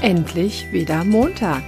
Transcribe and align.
endlich 0.00 0.72
wieder 0.72 1.04
Montag. 1.04 1.62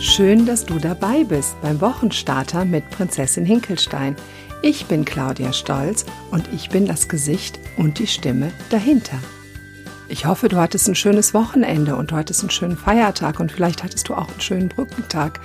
Schön, 0.00 0.46
dass 0.46 0.64
du 0.64 0.78
dabei 0.78 1.24
bist 1.24 1.60
beim 1.62 1.80
Wochenstarter 1.80 2.64
mit 2.64 2.88
Prinzessin 2.90 3.44
Hinkelstein. 3.44 4.14
Ich 4.60 4.86
bin 4.86 5.04
Claudia 5.04 5.52
Stolz 5.52 6.04
und 6.30 6.48
ich 6.52 6.68
bin 6.68 6.86
das 6.86 7.08
Gesicht 7.08 7.58
und 7.76 7.98
die 7.98 8.06
Stimme 8.06 8.52
dahinter. 8.70 9.18
Ich 10.08 10.26
hoffe, 10.26 10.48
du 10.48 10.58
hattest 10.58 10.86
ein 10.88 10.94
schönes 10.94 11.32
Wochenende 11.32 11.96
und 11.96 12.10
du 12.10 12.16
hattest 12.16 12.42
einen 12.42 12.50
schönen 12.50 12.76
Feiertag 12.76 13.40
und 13.40 13.50
vielleicht 13.50 13.82
hattest 13.82 14.08
du 14.08 14.14
auch 14.14 14.28
einen 14.28 14.40
schönen 14.40 14.68
Brückentag. 14.68 15.40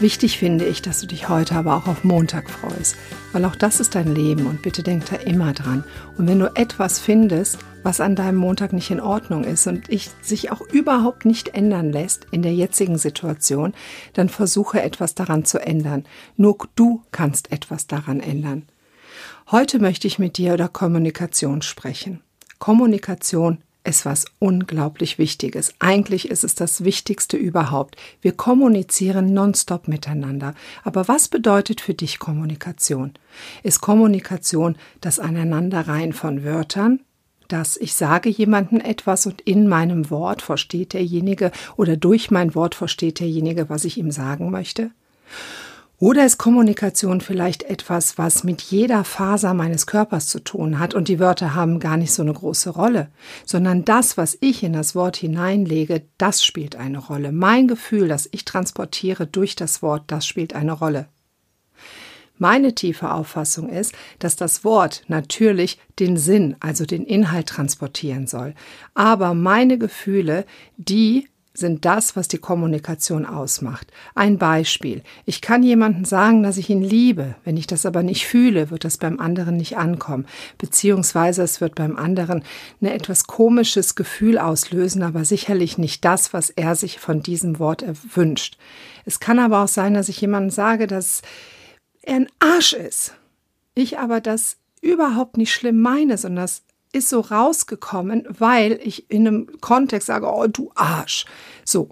Wichtig 0.00 0.38
finde 0.38 0.64
ich, 0.64 0.80
dass 0.80 1.02
du 1.02 1.06
dich 1.06 1.28
heute 1.28 1.56
aber 1.56 1.76
auch 1.76 1.86
auf 1.86 2.04
Montag 2.04 2.48
freust, 2.48 2.96
weil 3.32 3.44
auch 3.44 3.54
das 3.54 3.80
ist 3.80 3.94
dein 3.94 4.14
Leben 4.14 4.46
und 4.46 4.62
bitte 4.62 4.82
denk 4.82 5.04
da 5.04 5.16
immer 5.16 5.52
dran. 5.52 5.84
Und 6.16 6.26
wenn 6.26 6.38
du 6.38 6.50
etwas 6.56 6.98
findest, 6.98 7.58
was 7.82 8.00
an 8.00 8.16
deinem 8.16 8.38
Montag 8.38 8.72
nicht 8.72 8.90
in 8.90 8.98
Ordnung 8.98 9.44
ist 9.44 9.66
und 9.66 9.90
ich, 9.90 10.08
sich 10.22 10.50
auch 10.50 10.62
überhaupt 10.62 11.26
nicht 11.26 11.48
ändern 11.48 11.92
lässt 11.92 12.26
in 12.30 12.40
der 12.40 12.54
jetzigen 12.54 12.96
Situation, 12.96 13.74
dann 14.14 14.30
versuche 14.30 14.80
etwas 14.80 15.14
daran 15.14 15.44
zu 15.44 15.58
ändern. 15.58 16.06
Nur 16.38 16.56
du 16.76 17.02
kannst 17.12 17.52
etwas 17.52 17.86
daran 17.86 18.20
ändern. 18.20 18.62
Heute 19.50 19.80
möchte 19.80 20.06
ich 20.06 20.18
mit 20.18 20.38
dir 20.38 20.54
über 20.54 20.68
Kommunikation 20.68 21.60
sprechen. 21.60 22.22
Kommunikation 22.58 23.58
ist 23.84 24.04
was 24.04 24.26
unglaublich 24.38 25.18
Wichtiges. 25.18 25.74
Eigentlich 25.78 26.30
ist 26.30 26.44
es 26.44 26.54
das 26.54 26.84
Wichtigste 26.84 27.36
überhaupt. 27.36 27.96
Wir 28.20 28.32
kommunizieren 28.32 29.32
nonstop 29.32 29.88
miteinander. 29.88 30.54
Aber 30.84 31.08
was 31.08 31.28
bedeutet 31.28 31.80
für 31.80 31.94
dich 31.94 32.18
Kommunikation? 32.18 33.14
Ist 33.62 33.80
Kommunikation 33.80 34.76
das 35.00 35.18
Aneinanderreihen 35.18 36.12
von 36.12 36.44
Wörtern? 36.44 37.00
dass 37.48 37.76
ich 37.76 37.94
sage 37.94 38.28
jemandem 38.28 38.80
etwas 38.80 39.26
und 39.26 39.40
in 39.40 39.66
meinem 39.66 40.08
Wort 40.08 40.40
versteht 40.40 40.92
derjenige 40.92 41.50
oder 41.76 41.96
durch 41.96 42.30
mein 42.30 42.54
Wort 42.54 42.76
versteht 42.76 43.18
derjenige, 43.18 43.68
was 43.68 43.84
ich 43.84 43.98
ihm 43.98 44.12
sagen 44.12 44.52
möchte? 44.52 44.92
Oder 46.00 46.24
ist 46.24 46.38
Kommunikation 46.38 47.20
vielleicht 47.20 47.62
etwas, 47.64 48.16
was 48.16 48.42
mit 48.42 48.62
jeder 48.62 49.04
Faser 49.04 49.52
meines 49.52 49.86
Körpers 49.86 50.28
zu 50.28 50.40
tun 50.40 50.78
hat 50.78 50.94
und 50.94 51.08
die 51.08 51.20
Wörter 51.20 51.54
haben 51.54 51.78
gar 51.78 51.98
nicht 51.98 52.12
so 52.12 52.22
eine 52.22 52.32
große 52.32 52.70
Rolle, 52.70 53.10
sondern 53.44 53.84
das, 53.84 54.16
was 54.16 54.38
ich 54.40 54.62
in 54.62 54.72
das 54.72 54.94
Wort 54.94 55.18
hineinlege, 55.18 56.02
das 56.16 56.42
spielt 56.42 56.74
eine 56.74 56.96
Rolle. 56.96 57.32
Mein 57.32 57.68
Gefühl, 57.68 58.08
das 58.08 58.30
ich 58.32 58.46
transportiere 58.46 59.26
durch 59.26 59.56
das 59.56 59.82
Wort, 59.82 60.04
das 60.06 60.26
spielt 60.26 60.54
eine 60.54 60.72
Rolle. 60.72 61.06
Meine 62.38 62.74
tiefe 62.74 63.12
Auffassung 63.12 63.68
ist, 63.68 63.92
dass 64.20 64.36
das 64.36 64.64
Wort 64.64 65.02
natürlich 65.08 65.78
den 65.98 66.16
Sinn, 66.16 66.56
also 66.60 66.86
den 66.86 67.04
Inhalt 67.04 67.50
transportieren 67.50 68.26
soll. 68.26 68.54
Aber 68.94 69.34
meine 69.34 69.76
Gefühle, 69.76 70.46
die 70.78 71.28
sind 71.60 71.84
das, 71.84 72.16
was 72.16 72.26
die 72.26 72.38
Kommunikation 72.38 73.24
ausmacht. 73.24 73.92
Ein 74.16 74.38
Beispiel. 74.38 75.02
Ich 75.24 75.40
kann 75.40 75.62
jemandem 75.62 76.04
sagen, 76.04 76.42
dass 76.42 76.56
ich 76.56 76.68
ihn 76.68 76.82
liebe. 76.82 77.36
Wenn 77.44 77.56
ich 77.56 77.68
das 77.68 77.86
aber 77.86 78.02
nicht 78.02 78.26
fühle, 78.26 78.70
wird 78.70 78.84
das 78.84 78.98
beim 78.98 79.20
anderen 79.20 79.56
nicht 79.56 79.76
ankommen. 79.76 80.26
Beziehungsweise 80.58 81.42
es 81.42 81.60
wird 81.60 81.76
beim 81.76 81.96
anderen 81.96 82.42
ein 82.80 82.86
etwas 82.86 83.28
komisches 83.28 83.94
Gefühl 83.94 84.38
auslösen, 84.38 85.04
aber 85.04 85.24
sicherlich 85.24 85.78
nicht 85.78 86.04
das, 86.04 86.32
was 86.34 86.50
er 86.50 86.74
sich 86.74 86.98
von 86.98 87.22
diesem 87.22 87.60
Wort 87.60 87.84
wünscht. 88.14 88.58
Es 89.04 89.20
kann 89.20 89.38
aber 89.38 89.62
auch 89.62 89.68
sein, 89.68 89.94
dass 89.94 90.08
ich 90.08 90.20
jemandem 90.20 90.50
sage, 90.50 90.88
dass 90.88 91.22
er 92.02 92.16
ein 92.16 92.26
Arsch 92.40 92.72
ist. 92.72 93.14
Ich 93.74 93.98
aber 93.98 94.20
das 94.20 94.56
überhaupt 94.80 95.36
nicht 95.36 95.52
schlimm 95.52 95.80
meine, 95.80 96.18
sondern 96.18 96.44
das 96.44 96.62
ist 96.92 97.08
so 97.08 97.20
rausgekommen, 97.20 98.26
weil 98.28 98.80
ich 98.82 99.10
in 99.10 99.26
einem 99.26 99.60
Kontext 99.60 100.06
sage, 100.06 100.26
oh 100.26 100.46
du 100.46 100.72
Arsch. 100.74 101.24
So, 101.64 101.90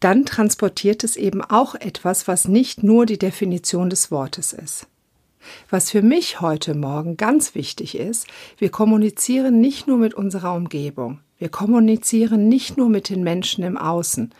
dann 0.00 0.24
transportiert 0.24 1.04
es 1.04 1.16
eben 1.16 1.42
auch 1.42 1.74
etwas, 1.74 2.28
was 2.28 2.48
nicht 2.48 2.82
nur 2.82 3.06
die 3.06 3.18
Definition 3.18 3.90
des 3.90 4.10
Wortes 4.10 4.52
ist. 4.52 4.86
Was 5.70 5.90
für 5.90 6.02
mich 6.02 6.40
heute 6.40 6.74
Morgen 6.74 7.16
ganz 7.16 7.54
wichtig 7.54 7.96
ist, 7.96 8.26
wir 8.58 8.70
kommunizieren 8.70 9.60
nicht 9.60 9.86
nur 9.86 9.98
mit 9.98 10.14
unserer 10.14 10.54
Umgebung. 10.54 11.20
Wir 11.38 11.48
kommunizieren 11.48 12.48
nicht 12.48 12.76
nur 12.76 12.90
mit 12.90 13.08
den 13.08 13.22
Menschen 13.22 13.64
im 13.64 13.78
Außen. 13.78 14.34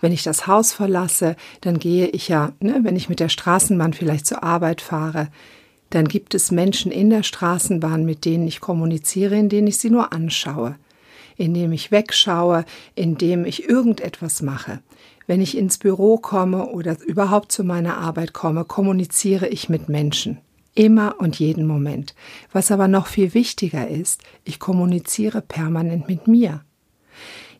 Wenn 0.00 0.12
ich 0.12 0.22
das 0.22 0.46
Haus 0.46 0.72
verlasse, 0.72 1.36
dann 1.60 1.78
gehe 1.78 2.06
ich 2.06 2.28
ja, 2.28 2.52
ne, 2.60 2.78
wenn 2.82 2.96
ich 2.96 3.10
mit 3.10 3.20
der 3.20 3.28
Straßenbahn 3.28 3.92
vielleicht 3.92 4.26
zur 4.26 4.42
Arbeit 4.42 4.80
fahre, 4.80 5.28
dann 5.90 6.08
gibt 6.08 6.34
es 6.34 6.50
Menschen 6.50 6.90
in 6.90 7.10
der 7.10 7.22
Straßenbahn, 7.22 8.04
mit 8.04 8.24
denen 8.24 8.46
ich 8.46 8.60
kommuniziere, 8.60 9.36
in 9.36 9.48
denen 9.48 9.68
ich 9.68 9.78
sie 9.78 9.90
nur 9.90 10.12
anschaue, 10.12 10.76
indem 11.36 11.72
ich 11.72 11.90
wegschaue, 11.90 12.64
indem 12.94 13.44
ich 13.44 13.68
irgendetwas 13.68 14.42
mache. 14.42 14.80
Wenn 15.26 15.40
ich 15.40 15.56
ins 15.56 15.78
Büro 15.78 16.18
komme 16.18 16.66
oder 16.66 16.96
überhaupt 17.04 17.50
zu 17.52 17.64
meiner 17.64 17.98
Arbeit 17.98 18.32
komme, 18.32 18.64
kommuniziere 18.64 19.48
ich 19.48 19.68
mit 19.68 19.88
Menschen. 19.88 20.38
Immer 20.74 21.16
und 21.18 21.38
jeden 21.38 21.66
Moment. 21.66 22.14
Was 22.52 22.70
aber 22.70 22.86
noch 22.86 23.06
viel 23.06 23.34
wichtiger 23.34 23.88
ist, 23.88 24.22
ich 24.44 24.58
kommuniziere 24.60 25.40
permanent 25.40 26.06
mit 26.06 26.28
mir. 26.28 26.62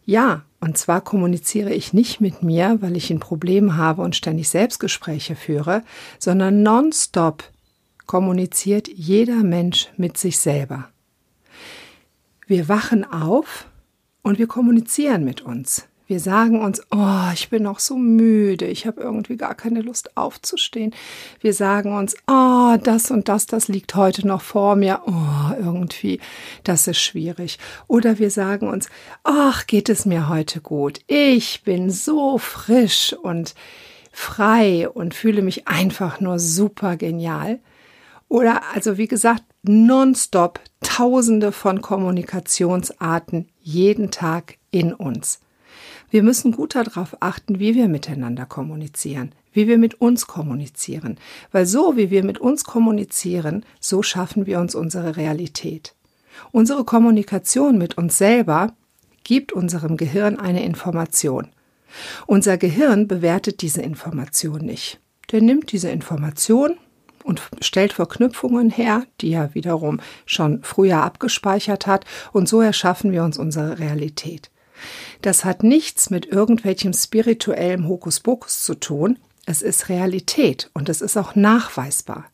Ja, 0.05 0.43
und 0.61 0.79
zwar 0.79 1.01
kommuniziere 1.01 1.73
ich 1.73 1.93
nicht 1.93 2.21
mit 2.21 2.43
mir, 2.43 2.79
weil 2.81 2.97
ich 2.97 3.11
ein 3.11 3.19
Problem 3.19 3.77
habe 3.77 4.03
und 4.03 4.15
ständig 4.15 4.49
Selbstgespräche 4.49 5.35
führe, 5.35 5.83
sondern 6.19 6.63
nonstop 6.63 7.45
kommuniziert 8.07 8.89
jeder 8.89 9.43
Mensch 9.43 9.89
mit 9.97 10.17
sich 10.17 10.39
selber. 10.39 10.89
Wir 12.47 12.69
wachen 12.69 13.05
auf 13.05 13.67
und 14.23 14.39
wir 14.39 14.47
kommunizieren 14.47 15.25
mit 15.25 15.43
uns. 15.43 15.89
Wir 16.09 16.21
sagen 16.21 16.61
uns, 16.61 16.81
oh, 16.93 17.33
ich 17.35 17.51
bin 17.51 17.65
noch 17.65 17.81
so 17.81 17.97
müde, 17.97 18.67
ich 18.67 18.87
habe 18.87 19.01
irgendwie 19.01 19.37
gar 19.37 19.57
keine 19.57 19.81
Lust 19.81 20.17
aufzustehen. 20.17 20.95
Wir 21.41 21.53
sagen 21.53 21.97
uns, 21.97 22.15
oh, 22.29 22.77
das 22.81 23.11
und 23.11 23.29
das, 23.29 23.47
das 23.47 23.67
liegt 23.67 23.97
heute 23.97 24.25
noch 24.25 24.43
vor 24.43 24.77
mir. 24.77 25.01
Oh, 25.07 25.53
irgendwie, 25.59 26.21
das 26.63 26.87
ist 26.87 27.01
schwierig. 27.01 27.59
Oder 27.89 28.21
wir 28.21 28.31
sagen 28.31 28.69
uns, 28.69 28.89
ach, 29.25 29.67
geht 29.67 29.89
es 29.89 30.07
mir 30.07 30.29
heute 30.29 30.61
gut. 30.61 31.01
Ich 31.09 31.65
bin 31.65 31.91
so 31.91 32.39
frisch 32.39 33.13
und 33.13 33.57
frei 34.13 34.89
und 34.89 35.13
fühle 35.13 35.43
mich 35.43 35.67
einfach 35.67 36.21
nur 36.21 36.39
super 36.39 36.97
genial. 36.97 37.59
Oder 38.29 38.63
also 38.75 38.99
wie 38.99 39.09
gesagt, 39.09 39.45
nonstop 39.63 40.61
tausende 40.81 41.53
von 41.53 41.81
Kommunikationsarten 41.81 43.49
jeden 43.61 44.11
Tag 44.11 44.59
in 44.71 44.93
uns. 44.93 45.41
Wir 46.11 46.23
müssen 46.23 46.53
gut 46.53 46.75
darauf 46.75 47.17
achten, 47.21 47.59
wie 47.59 47.75
wir 47.75 47.89
miteinander 47.89 48.47
kommunizieren, 48.47 49.33
wie 49.53 49.67
wir 49.67 49.79
mit 49.79 50.01
uns 50.01 50.27
kommunizieren, 50.27 51.19
weil 51.53 51.67
so 51.67 51.97
wie 51.97 52.11
wir 52.11 52.25
mit 52.25 52.39
uns 52.39 52.65
kommunizieren, 52.65 53.65
so 53.81 54.03
schaffen 54.03 54.47
wir 54.47 54.61
uns 54.61 54.75
unsere 54.75 55.17
Realität. 55.17 55.95
Unsere 56.53 56.85
Kommunikation 56.85 57.79
mit 57.79 57.99
uns 57.99 58.19
selber 58.19 58.75
gibt 59.25 59.53
unserem 59.53 59.97
Gehirn 59.97 60.39
eine 60.39 60.65
Information. 60.65 61.49
Unser 62.27 62.59
Gehirn 62.59 63.09
bewertet 63.09 63.63
diese 63.63 63.83
Information 63.83 64.61
nicht. 64.65 65.01
Der 65.33 65.41
nimmt 65.41 65.73
diese 65.73 65.91
Information 65.91 66.77
und 67.27 67.43
stellt 67.61 67.93
Verknüpfungen 67.93 68.71
her, 68.71 69.03
die 69.21 69.33
er 69.33 69.55
wiederum 69.55 70.01
schon 70.25 70.63
früher 70.63 71.03
abgespeichert 71.03 71.87
hat, 71.87 72.05
und 72.33 72.49
so 72.49 72.61
erschaffen 72.61 73.13
wir 73.13 73.25
uns 73.25 73.37
unsere 73.37 73.79
Realität. 73.79 74.51
Das 75.23 75.45
hat 75.45 75.63
nichts 75.63 76.11
mit 76.11 76.27
irgendwelchem 76.27 76.93
spirituellem 76.93 77.89
Hokuspokus 77.89 78.63
zu 78.63 78.75
tun, 78.75 79.19
es 79.47 79.63
ist 79.63 79.89
Realität 79.89 80.71
und 80.75 80.89
es 80.89 81.01
ist 81.01 81.17
auch 81.17 81.35
nachweisbar. 81.35 82.27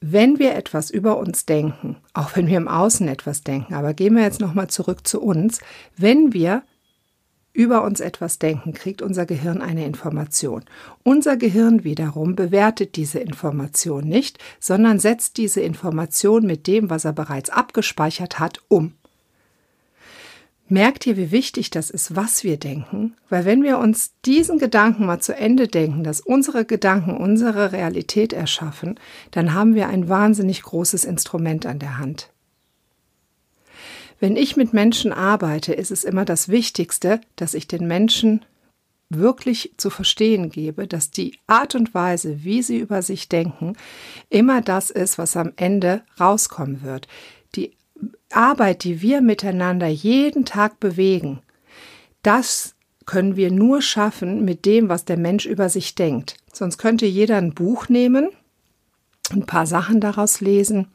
Wenn 0.00 0.38
wir 0.38 0.54
etwas 0.54 0.90
über 0.90 1.18
uns 1.18 1.44
denken, 1.44 1.96
auch 2.14 2.34
wenn 2.34 2.46
wir 2.46 2.56
im 2.56 2.68
Außen 2.68 3.06
etwas 3.06 3.42
denken, 3.42 3.74
aber 3.74 3.92
gehen 3.92 4.16
wir 4.16 4.22
jetzt 4.22 4.40
nochmal 4.40 4.68
zurück 4.68 5.06
zu 5.06 5.20
uns, 5.20 5.60
wenn 5.96 6.32
wir 6.32 6.62
über 7.60 7.84
uns 7.84 8.00
etwas 8.00 8.38
denken, 8.38 8.72
kriegt 8.72 9.02
unser 9.02 9.26
Gehirn 9.26 9.60
eine 9.60 9.84
Information. 9.84 10.64
Unser 11.02 11.36
Gehirn 11.36 11.84
wiederum 11.84 12.34
bewertet 12.34 12.96
diese 12.96 13.18
Information 13.18 14.08
nicht, 14.08 14.38
sondern 14.58 14.98
setzt 14.98 15.36
diese 15.36 15.60
Information 15.60 16.46
mit 16.46 16.66
dem, 16.66 16.88
was 16.88 17.04
er 17.04 17.12
bereits 17.12 17.50
abgespeichert 17.50 18.38
hat, 18.38 18.60
um. 18.68 18.94
Merkt 20.68 21.06
ihr, 21.06 21.18
wie 21.18 21.32
wichtig 21.32 21.68
das 21.68 21.90
ist, 21.90 22.16
was 22.16 22.44
wir 22.44 22.56
denken? 22.56 23.14
Weil 23.28 23.44
wenn 23.44 23.62
wir 23.62 23.76
uns 23.78 24.12
diesen 24.24 24.58
Gedanken 24.58 25.04
mal 25.04 25.20
zu 25.20 25.36
Ende 25.36 25.68
denken, 25.68 26.02
dass 26.02 26.22
unsere 26.22 26.64
Gedanken 26.64 27.14
unsere 27.14 27.72
Realität 27.72 28.32
erschaffen, 28.32 28.98
dann 29.32 29.52
haben 29.52 29.74
wir 29.74 29.88
ein 29.88 30.08
wahnsinnig 30.08 30.62
großes 30.62 31.04
Instrument 31.04 31.66
an 31.66 31.78
der 31.78 31.98
Hand. 31.98 32.30
Wenn 34.20 34.36
ich 34.36 34.56
mit 34.56 34.74
Menschen 34.74 35.12
arbeite, 35.12 35.72
ist 35.72 35.90
es 35.90 36.04
immer 36.04 36.26
das 36.26 36.48
Wichtigste, 36.48 37.22
dass 37.36 37.54
ich 37.54 37.66
den 37.66 37.86
Menschen 37.86 38.44
wirklich 39.08 39.72
zu 39.78 39.90
verstehen 39.90 40.50
gebe, 40.50 40.86
dass 40.86 41.10
die 41.10 41.38
Art 41.46 41.74
und 41.74 41.94
Weise, 41.94 42.44
wie 42.44 42.62
sie 42.62 42.78
über 42.78 43.02
sich 43.02 43.28
denken, 43.28 43.72
immer 44.28 44.60
das 44.60 44.90
ist, 44.90 45.18
was 45.18 45.36
am 45.36 45.52
Ende 45.56 46.02
rauskommen 46.20 46.82
wird. 46.82 47.08
Die 47.56 47.72
Arbeit, 48.30 48.84
die 48.84 49.02
wir 49.02 49.22
miteinander 49.22 49.88
jeden 49.88 50.44
Tag 50.44 50.78
bewegen, 50.78 51.40
das 52.22 52.76
können 53.06 53.34
wir 53.34 53.50
nur 53.50 53.82
schaffen 53.82 54.44
mit 54.44 54.66
dem, 54.66 54.88
was 54.88 55.06
der 55.06 55.16
Mensch 55.16 55.46
über 55.46 55.68
sich 55.68 55.96
denkt. 55.96 56.36
Sonst 56.52 56.78
könnte 56.78 57.06
jeder 57.06 57.38
ein 57.38 57.54
Buch 57.54 57.88
nehmen, 57.88 58.28
ein 59.32 59.46
paar 59.46 59.66
Sachen 59.66 60.00
daraus 60.00 60.40
lesen 60.40 60.88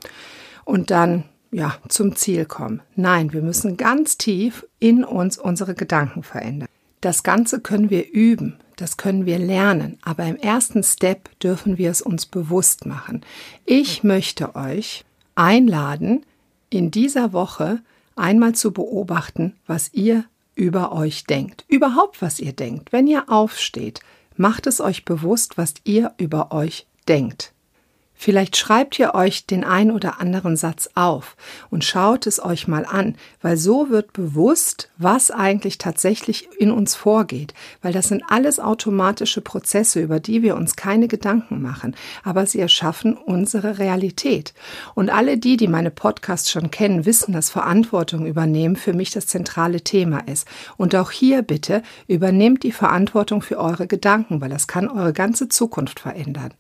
und 0.64 0.92
dann 0.92 1.26
ja 1.56 1.78
zum 1.88 2.16
Ziel 2.16 2.46
kommen. 2.46 2.82
Nein, 2.96 3.34
wir 3.34 3.42
müssen 3.42 3.78
ganz 3.78 4.18
tief 4.18 4.68
in 4.80 5.04
uns 5.04 5.38
unsere 5.38 5.74
Gedanken 5.74 6.22
verändern. 6.22 6.68
Das 7.02 7.24
Ganze 7.24 7.62
können 7.62 7.90
wir 7.90 8.12
üben, 8.12 8.58
das 8.76 8.98
können 8.98 9.26
wir 9.26 9.40
lernen, 9.40 9.98
aber 10.02 10.26
im 10.26 10.36
ersten 10.36 10.84
Step 10.84 11.40
dürfen 11.40 11.78
wir 11.78 11.92
es 11.92 12.02
uns 12.02 12.26
bewusst 12.26 12.86
machen. 12.86 13.22
Ich 13.66 14.04
möchte 14.04 14.56
euch 14.56 15.06
einladen, 15.36 16.26
in 16.70 16.92
dieser 16.92 17.32
Woche 17.32 17.80
einmal 18.16 18.54
zu 18.54 18.74
beobachten, 18.74 19.56
was 19.66 19.94
ihr 19.94 20.26
über 20.56 20.92
euch 20.92 21.26
denkt. 21.26 21.64
Überhaupt, 21.68 22.22
was 22.22 22.40
ihr 22.40 22.54
denkt. 22.54 22.92
Wenn 22.92 23.08
ihr 23.08 23.30
aufsteht, 23.30 24.02
macht 24.36 24.68
es 24.68 24.82
euch 24.82 25.06
bewusst, 25.06 25.58
was 25.58 25.76
ihr 25.84 26.14
über 26.18 26.52
euch 26.52 26.88
denkt. 27.08 27.54
Vielleicht 28.18 28.56
schreibt 28.56 28.98
ihr 28.98 29.14
euch 29.14 29.46
den 29.46 29.64
ein 29.64 29.92
oder 29.92 30.20
anderen 30.20 30.56
Satz 30.56 30.90
auf 30.96 31.36
und 31.70 31.84
schaut 31.84 32.26
es 32.26 32.44
euch 32.44 32.68
mal 32.68 32.86
an, 32.86 33.16
weil 33.42 33.58
so 33.58 33.90
wird 33.90 34.14
bewusst, 34.14 34.90
was 34.98 35.32
eigentlich 35.32 35.78
tatsächlich 35.78 36.48
in 36.58 36.72
uns 36.72 36.96
vorgeht, 36.96 37.54
weil 37.82 37.92
das 37.92 38.08
sind 38.08 38.24
alles 38.30 38.60
automatische 38.60 39.42
Prozesse, 39.42 40.00
über 40.00 40.20
die 40.20 40.42
wir 40.42 40.56
uns 40.56 40.76
keine 40.78 41.08
Gedanken 41.08 41.62
machen, 41.62 41.96
aber 42.24 42.46
sie 42.46 42.60
erschaffen 42.60 43.18
unsere 43.18 43.80
Realität. 43.80 44.54
Und 44.96 45.10
alle 45.10 45.38
die, 45.38 45.58
die 45.58 45.68
meine 45.68 45.92
Podcasts 45.92 46.50
schon 46.50 46.72
kennen, 46.72 47.06
wissen, 47.06 47.34
dass 47.34 47.50
Verantwortung 47.50 48.26
übernehmen 48.26 48.78
für 48.78 48.94
mich 48.94 49.12
das 49.12 49.28
zentrale 49.28 49.82
Thema 49.82 50.20
ist. 50.20 50.48
Und 50.78 50.96
auch 50.96 51.12
hier 51.12 51.42
bitte 51.42 51.84
übernehmt 52.08 52.64
die 52.64 52.72
Verantwortung 52.72 53.42
für 53.42 53.58
eure 53.58 53.88
Gedanken, 53.88 54.40
weil 54.40 54.50
das 54.50 54.68
kann 54.68 54.88
eure 54.88 55.14
ganze 55.14 55.50
Zukunft 55.50 56.00
verändern. 56.00 56.54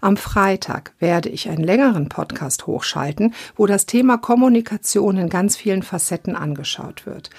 Am 0.00 0.16
Freitag 0.16 0.93
werde 0.98 1.28
ich 1.28 1.48
einen 1.48 1.64
längeren 1.64 2.08
Podcast 2.08 2.66
hochschalten, 2.66 3.34
wo 3.56 3.66
das 3.66 3.86
Thema 3.86 4.18
Kommunikation 4.18 5.16
in 5.16 5.28
ganz 5.28 5.56
vielen 5.56 5.82
Facetten 5.82 6.36
angeschaut 6.36 7.06
wird. 7.06 7.30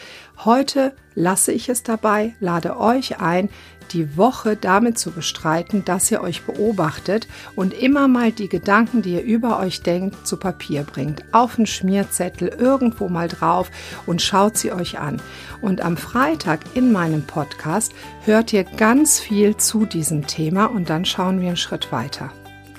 Heute 0.43 0.93
lasse 1.13 1.51
ich 1.51 1.69
es 1.69 1.83
dabei, 1.83 2.35
lade 2.39 2.79
euch 2.79 3.19
ein, 3.19 3.49
die 3.91 4.17
Woche 4.17 4.55
damit 4.55 4.97
zu 4.97 5.11
bestreiten, 5.11 5.85
dass 5.85 6.11
ihr 6.11 6.21
euch 6.21 6.43
beobachtet 6.43 7.27
und 7.55 7.73
immer 7.73 8.07
mal 8.07 8.31
die 8.31 8.49
Gedanken, 8.49 9.01
die 9.01 9.13
ihr 9.13 9.23
über 9.23 9.59
euch 9.59 9.81
denkt, 9.81 10.27
zu 10.27 10.37
Papier 10.37 10.83
bringt. 10.83 11.23
Auf 11.31 11.57
einen 11.57 11.67
Schmierzettel, 11.67 12.49
irgendwo 12.49 13.09
mal 13.09 13.27
drauf 13.27 13.71
und 14.05 14.21
schaut 14.21 14.57
sie 14.57 14.71
euch 14.71 14.99
an. 14.99 15.21
Und 15.61 15.81
am 15.81 15.97
Freitag 15.97 16.61
in 16.73 16.91
meinem 16.91 17.23
Podcast 17.23 17.93
hört 18.23 18.53
ihr 18.53 18.63
ganz 18.63 19.19
viel 19.19 19.55
zu 19.57 19.85
diesem 19.85 20.27
Thema 20.27 20.65
und 20.65 20.89
dann 20.89 21.05
schauen 21.05 21.39
wir 21.39 21.47
einen 21.47 21.57
Schritt 21.57 21.91
weiter. 21.91 22.31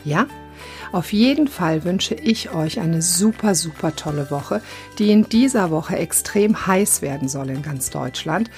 Ja? 0.05 0.27
Auf 0.93 1.13
jeden 1.13 1.49
Fall 1.49 1.85
wünsche 1.85 2.15
ich 2.15 2.51
euch 2.53 2.81
eine 2.81 3.03
super, 3.03 3.55
super 3.55 3.95
tolle 3.97 4.31
Woche, 4.31 4.61
die 4.99 5.11
in 5.11 5.29
dieser 5.29 5.71
Woche 5.71 5.97
extrem 5.97 6.67
heiß 6.67 7.03
werden 7.03 7.29
soll 7.29 7.51
in 7.51 7.63
ganz 7.63 7.91
Deutschland. 7.91 8.51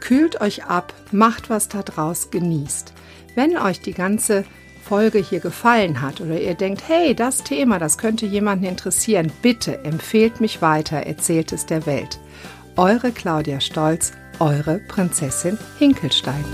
Kühlt 0.00 0.40
euch 0.40 0.64
ab, 0.64 0.92
macht 1.10 1.50
was 1.50 1.68
da 1.68 1.82
draus, 1.82 2.30
genießt. 2.30 2.92
Wenn 3.34 3.56
euch 3.56 3.80
die 3.80 3.94
ganze 3.94 4.44
Folge 4.86 5.18
hier 5.18 5.40
gefallen 5.40 6.00
hat 6.00 6.20
oder 6.20 6.40
ihr 6.40 6.54
denkt, 6.54 6.84
hey, 6.86 7.14
das 7.14 7.42
Thema, 7.42 7.78
das 7.78 7.98
könnte 7.98 8.24
jemanden 8.24 8.66
interessieren, 8.66 9.32
bitte 9.42 9.84
empfehlt 9.84 10.40
mich 10.40 10.62
weiter, 10.62 10.98
erzählt 10.98 11.52
es 11.52 11.66
der 11.66 11.86
Welt. 11.86 12.20
Eure 12.76 13.10
Claudia 13.10 13.60
Stolz, 13.60 14.12
eure 14.38 14.78
Prinzessin 14.78 15.58
Hinkelstein. 15.78 16.44